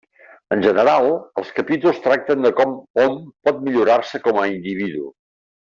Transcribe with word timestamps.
En 0.53 0.61
general, 0.67 1.09
els 1.41 1.51
capítols 1.59 2.01
tracten 2.07 2.41
de 2.49 2.53
com 2.63 2.75
hom 3.05 3.21
pot 3.49 3.63
millorar-se 3.69 4.25
com 4.31 4.45
a 4.47 4.51
individu. 4.57 5.09